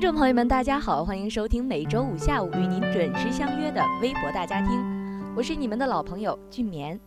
[0.00, 4.70] 听众朋友们，大家好，欢迎收听每周五下午与您准时相约的微博大家庭，
[5.36, 6.98] 我是你们的老朋友俊棉。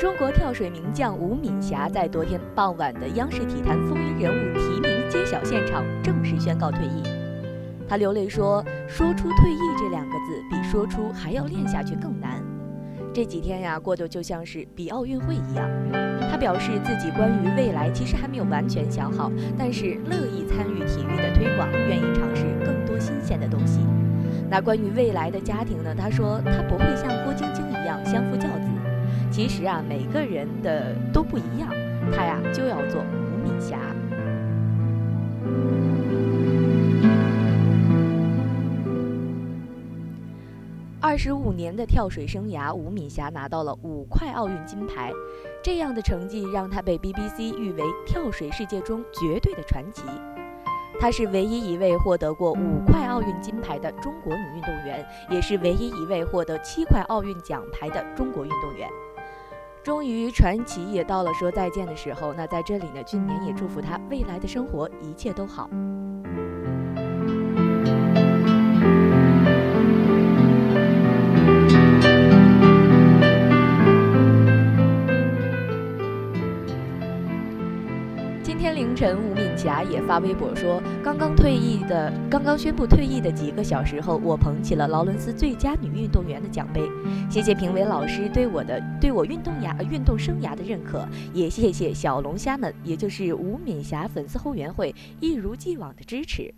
[0.00, 7.02] 中国跳水名将吴敏霞在昨天傍晚的央视体坛风云人物提名揭晓现场正式宣告退役。
[7.86, 12.42] 她流泪说：“说出退役这两个字，比说出还要练下去更难。”
[13.18, 15.68] 这几天呀，过得就像是比奥运会一样。
[16.30, 23.80] 他表示自己关于未来其实还没有完全想好，但是乐意参与体育的推广，愿意尝试更多新鲜的东西。
[24.48, 25.92] 那关于未来的家庭呢？
[25.98, 28.68] 他说他不会像郭晶晶一样相夫教子。
[29.32, 31.68] 其实啊，每个人的都不一样。
[32.12, 33.80] 他呀就要做吴敏霞。
[41.18, 45.10] 十五年的跳水生涯，吴敏霞拿到了五块奥运金牌，
[45.60, 50.04] 这样的成绩让她被 BBC 誉为跳水世界中绝对的传奇。
[51.00, 58.88] 她是唯一一位获得过五块奥运金牌的中国女运动员，也是唯一一位获得七块奥运奖牌的中国运动员。
[59.82, 62.32] 终于，传奇也到了说再见的时候。
[62.32, 65.68] 那在这里呢，俊年也祝福她未来的生活一切都好。
[78.98, 86.82] 陈，吴敏霞也发微博说，刚刚退役的，刚刚宣布退役的几个小时后，我捧起了劳伦斯最佳女运动员的奖杯。
[87.30, 96.52] 谢谢评委老师对我的对我运动涯运动生涯的认可，也谢谢小龙虾们，也就是吴敏霞粉丝后援会一如既往的支持。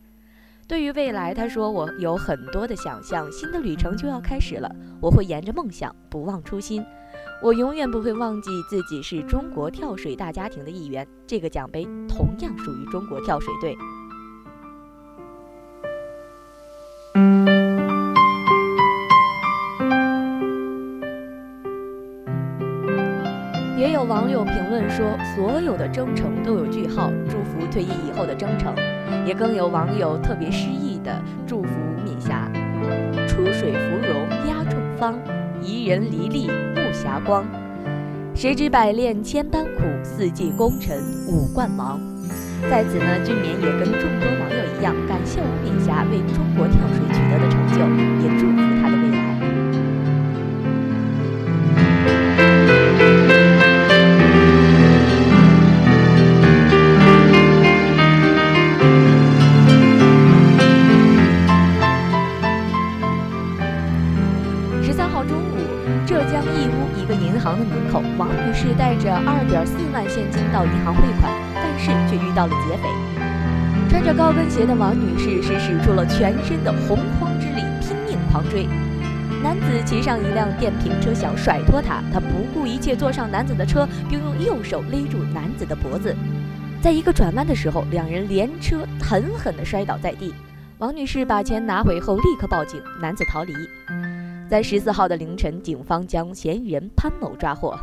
[0.71, 4.71] 对于未来，他说我有很多的想象，新的旅程就要开始了，
[5.03, 6.81] 我会沿着梦想不忘初心。
[7.43, 11.05] 我永远不会忘记自己是中国跳水大家庭的一员。
[11.27, 13.77] 这个奖杯同样属于中国跳水队。
[23.81, 28.75] 也有网友评论说，所有的征程都有句号，祝福退役以后的征程。
[29.25, 32.47] 也更有网友特别诗意的祝福吴敏霞：
[33.27, 35.19] 出水芙蓉压众芳，
[35.63, 37.43] 宜人离丽不霞光。
[38.35, 41.99] 谁知百炼千般苦，四季功臣五冠王。
[42.71, 47.79] 在此呢，俊棉也跟众多网友一样，感谢吴敏霞为中国跳水取得的成就，
[48.23, 48.70] 也祝福
[67.41, 72.89] 行的门口，王女士带着二点四万现金到银行汇款，但是却遇到了劫匪。
[73.89, 78.69] 穿着高跟鞋的王女士是使出了全身的洪荒之力，拼命狂追。
[79.43, 86.15] 男子骑上一辆电瓶车想甩脱她，她不顾一切坐上男子的车，并用右手勒住男子的脖子。
[86.83, 90.35] 在一个转弯的时候，两人连车狠狠地摔倒在地。
[90.79, 93.53] 王女士把钱拿回后立刻报警，男子逃离。
[94.51, 97.79] 在十四号的凌晨，警方将嫌疑人潘某抓获。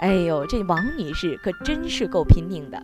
[0.00, 2.82] 哎呦，这王女士可真是够拼命的。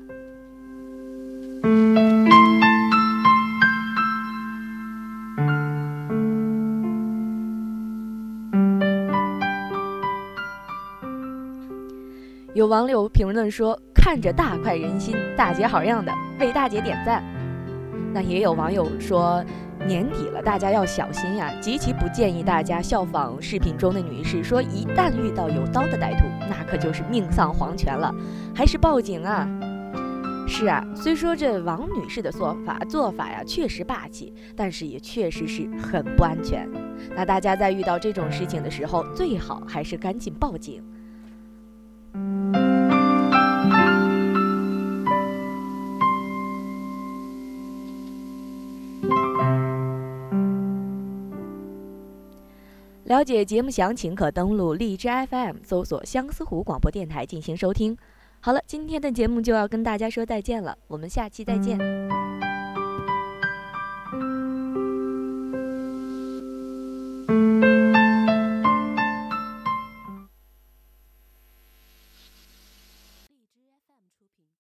[12.55, 17.21] 有网友评论说：“看着大快人心，大姐好样的，为大姐点赞。”
[18.15, 19.45] 那也有网友说。
[19.87, 21.53] 年底了，大家要小心呀！
[21.61, 28.15] 极其不建议大家效仿视频中的女士，说一旦遇到有刀的歹徒，那可就是命丧黄泉了，
[28.55, 29.47] 还是报警啊！
[30.47, 36.67] 是啊，虽说这王女士的做法做法呀确实霸气，但是也确实是很不安全。
[37.15, 40.83] 那大家在遇到这种事情的时候，最好还是赶紧报警。
[53.05, 57.97] 了解节目详情，可登录荔枝 FM 搜索相思湖广播电台进行收听。
[58.41, 61.79] 好了，今天的节目就要跟大家说再见了，我们下期再见。